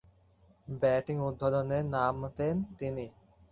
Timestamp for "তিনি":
2.79-3.05